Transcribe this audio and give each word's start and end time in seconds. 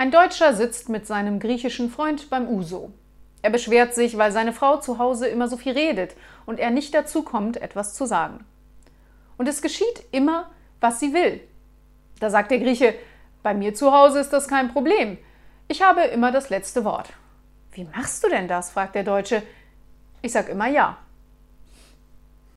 Ein 0.00 0.10
Deutscher 0.10 0.54
sitzt 0.54 0.88
mit 0.88 1.06
seinem 1.06 1.40
griechischen 1.40 1.90
Freund 1.90 2.30
beim 2.30 2.48
Uso. 2.48 2.90
Er 3.42 3.50
beschwert 3.50 3.94
sich, 3.94 4.16
weil 4.16 4.32
seine 4.32 4.54
Frau 4.54 4.78
zu 4.78 4.96
Hause 4.96 5.28
immer 5.28 5.46
so 5.46 5.58
viel 5.58 5.72
redet 5.72 6.16
und 6.46 6.58
er 6.58 6.70
nicht 6.70 6.94
dazu 6.94 7.22
kommt, 7.22 7.58
etwas 7.58 7.92
zu 7.92 8.06
sagen. 8.06 8.46
Und 9.36 9.46
es 9.46 9.60
geschieht 9.60 10.04
immer, 10.10 10.48
was 10.80 11.00
sie 11.00 11.12
will. 11.12 11.42
Da 12.18 12.30
sagt 12.30 12.50
der 12.50 12.60
Grieche, 12.60 12.94
bei 13.42 13.52
mir 13.52 13.74
zu 13.74 13.92
Hause 13.92 14.20
ist 14.20 14.30
das 14.30 14.48
kein 14.48 14.72
Problem. 14.72 15.18
Ich 15.68 15.82
habe 15.82 16.00
immer 16.04 16.32
das 16.32 16.48
letzte 16.48 16.82
Wort. 16.86 17.12
Wie 17.72 17.84
machst 17.84 18.24
du 18.24 18.30
denn 18.30 18.48
das? 18.48 18.70
fragt 18.70 18.94
der 18.94 19.04
Deutsche. 19.04 19.42
Ich 20.22 20.32
sag 20.32 20.48
immer 20.48 20.68
ja. 20.68 20.96